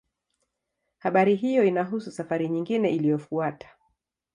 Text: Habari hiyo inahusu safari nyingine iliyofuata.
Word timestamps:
Habari 0.97 1.35
hiyo 1.35 1.63
inahusu 1.63 2.11
safari 2.11 2.49
nyingine 2.49 2.91
iliyofuata. 2.95 3.67